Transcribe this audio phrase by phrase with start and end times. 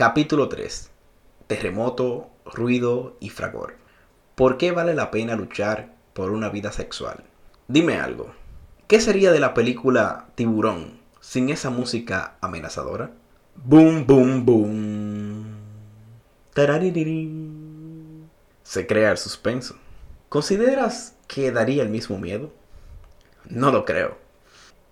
[0.00, 0.90] Capítulo 3.
[1.46, 3.74] Terremoto, ruido y fragor.
[4.34, 7.24] ¿Por qué vale la pena luchar por una vida sexual?
[7.68, 8.32] Dime algo.
[8.86, 13.10] ¿Qué sería de la película Tiburón sin esa música amenazadora?
[13.56, 15.44] Boom, boom, boom.
[16.54, 18.30] Tararirirín.
[18.62, 19.76] Se crea el suspenso.
[20.30, 22.50] ¿Consideras que daría el mismo miedo?
[23.44, 24.16] No lo creo.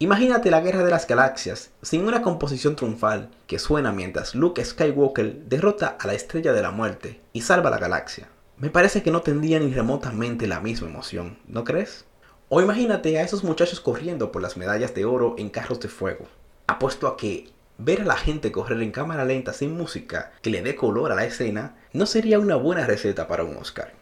[0.00, 5.44] Imagínate la guerra de las galaxias sin una composición triunfal que suena mientras Luke Skywalker
[5.44, 8.28] derrota a la estrella de la muerte y salva la galaxia.
[8.58, 12.06] Me parece que no tendría ni remotamente la misma emoción, ¿no crees?
[12.48, 16.26] O imagínate a esos muchachos corriendo por las medallas de oro en carros de fuego.
[16.66, 20.62] Apuesto a que ver a la gente correr en cámara lenta sin música que le
[20.62, 23.92] dé color a la escena no sería una buena receta para un Oscar.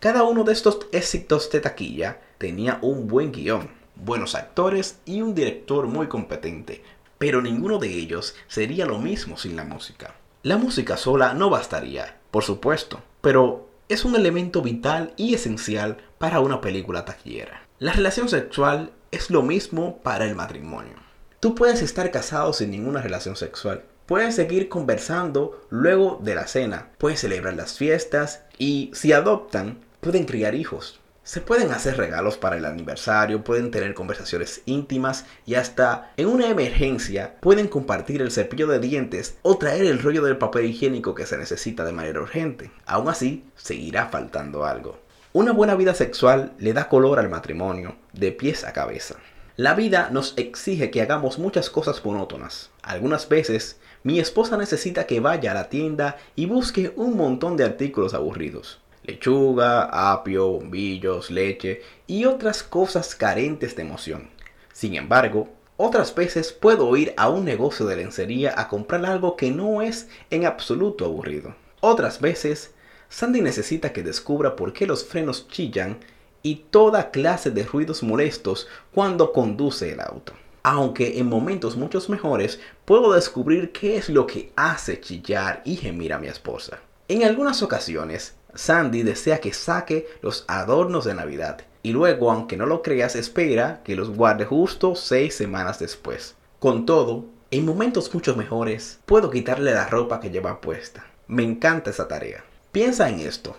[0.00, 5.34] Cada uno de estos éxitos de taquilla tenía un buen guion, buenos actores y un
[5.34, 6.82] director muy competente,
[7.18, 10.14] pero ninguno de ellos sería lo mismo sin la música.
[10.42, 16.40] La música sola no bastaría, por supuesto, pero es un elemento vital y esencial para
[16.40, 17.66] una película taquillera.
[17.78, 20.94] La relación sexual es lo mismo para el matrimonio.
[21.40, 23.84] Tú puedes estar casado sin ninguna relación sexual.
[24.06, 26.88] Puedes seguir conversando luego de la cena.
[26.98, 31.00] Puedes celebrar las fiestas y si adoptan, pueden criar hijos.
[31.24, 36.50] Se pueden hacer regalos para el aniversario, pueden tener conversaciones íntimas y hasta en una
[36.50, 41.24] emergencia pueden compartir el cepillo de dientes o traer el rollo del papel higiénico que
[41.24, 42.70] se necesita de manera urgente.
[42.84, 44.98] Aún así, seguirá faltando algo.
[45.32, 49.16] Una buena vida sexual le da color al matrimonio, de pies a cabeza.
[49.56, 52.70] La vida nos exige que hagamos muchas cosas monótonas.
[52.82, 57.64] Algunas veces, mi esposa necesita que vaya a la tienda y busque un montón de
[57.64, 64.30] artículos aburridos lechuga, apio, bombillos, leche y otras cosas carentes de emoción.
[64.72, 69.50] Sin embargo, otras veces puedo ir a un negocio de lencería a comprar algo que
[69.50, 71.54] no es en absoluto aburrido.
[71.80, 72.74] Otras veces,
[73.08, 75.98] Sandy necesita que descubra por qué los frenos chillan
[76.42, 80.32] y toda clase de ruidos molestos cuando conduce el auto.
[80.62, 86.12] Aunque en momentos muchos mejores puedo descubrir qué es lo que hace chillar y gemir
[86.12, 86.80] a mi esposa.
[87.08, 92.64] En algunas ocasiones, Sandy desea que saque los adornos de Navidad y luego, aunque no
[92.64, 96.34] lo creas, espera que los guarde justo seis semanas después.
[96.58, 101.04] Con todo, en momentos mucho mejores, puedo quitarle la ropa que lleva puesta.
[101.28, 102.42] Me encanta esa tarea.
[102.72, 103.54] Piensa en esto.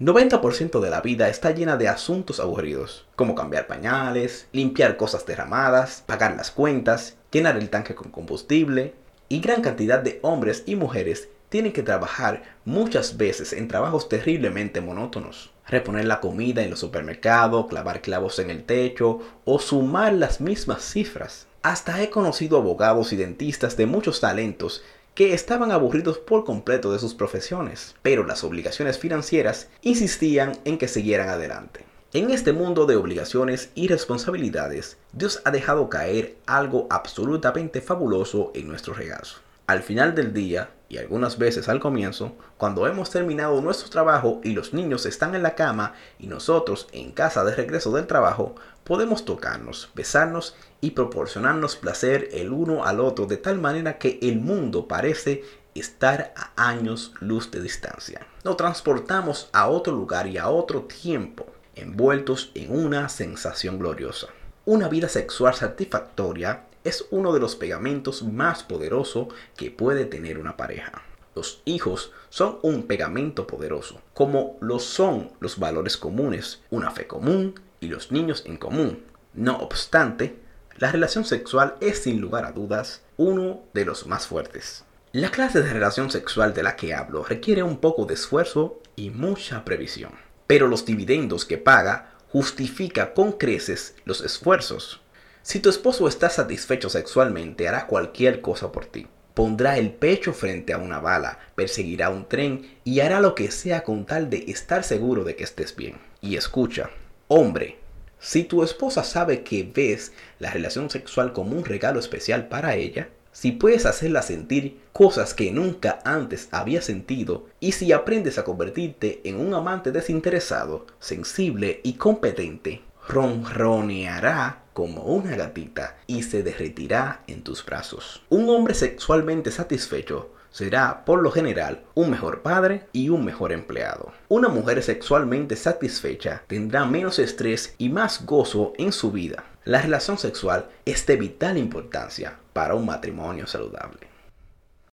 [0.00, 6.02] 90% de la vida está llena de asuntos aburridos, como cambiar pañales, limpiar cosas derramadas,
[6.06, 8.94] pagar las cuentas, llenar el tanque con combustible,
[9.28, 14.80] y gran cantidad de hombres y mujeres tienen que trabajar muchas veces en trabajos terriblemente
[14.80, 15.50] monótonos.
[15.66, 20.82] Reponer la comida en los supermercados, clavar clavos en el techo o sumar las mismas
[20.82, 21.46] cifras.
[21.62, 24.82] Hasta he conocido abogados y dentistas de muchos talentos
[25.14, 30.88] que estaban aburridos por completo de sus profesiones, pero las obligaciones financieras insistían en que
[30.88, 31.84] siguieran adelante.
[32.12, 38.66] En este mundo de obligaciones y responsabilidades, Dios ha dejado caer algo absolutamente fabuloso en
[38.66, 39.38] nuestro regazo.
[39.66, 44.52] Al final del día, y algunas veces al comienzo, cuando hemos terminado nuestro trabajo y
[44.52, 49.24] los niños están en la cama y nosotros en casa de regreso del trabajo, podemos
[49.24, 54.88] tocarnos, besarnos y proporcionarnos placer el uno al otro de tal manera que el mundo
[54.88, 55.44] parece
[55.76, 58.26] estar a años luz de distancia.
[58.42, 61.46] Nos transportamos a otro lugar y a otro tiempo,
[61.76, 64.26] envueltos en una sensación gloriosa.
[64.64, 70.56] Una vida sexual satisfactoria es uno de los pegamentos más poderosos que puede tener una
[70.56, 71.02] pareja.
[71.34, 77.60] Los hijos son un pegamento poderoso, como lo son los valores comunes, una fe común
[77.80, 79.04] y los niños en común.
[79.32, 80.36] No obstante,
[80.76, 84.84] la relación sexual es sin lugar a dudas uno de los más fuertes.
[85.12, 89.10] La clase de relación sexual de la que hablo requiere un poco de esfuerzo y
[89.10, 90.12] mucha previsión,
[90.46, 95.00] pero los dividendos que paga justifica con creces los esfuerzos.
[95.50, 99.08] Si tu esposo está satisfecho sexualmente, hará cualquier cosa por ti.
[99.34, 103.82] Pondrá el pecho frente a una bala, perseguirá un tren y hará lo que sea
[103.82, 105.96] con tal de estar seguro de que estés bien.
[106.20, 106.90] Y escucha,
[107.26, 107.78] hombre,
[108.20, 113.08] si tu esposa sabe que ves la relación sexual como un regalo especial para ella,
[113.32, 119.20] si puedes hacerla sentir cosas que nunca antes había sentido y si aprendes a convertirte
[119.24, 127.42] en un amante desinteresado, sensible y competente, ronroneará como una gatita y se derretirá en
[127.42, 128.22] tus brazos.
[128.30, 134.10] Un hombre sexualmente satisfecho será, por lo general, un mejor padre y un mejor empleado.
[134.30, 139.44] Una mujer sexualmente satisfecha tendrá menos estrés y más gozo en su vida.
[139.66, 144.09] La relación sexual es de vital importancia para un matrimonio saludable.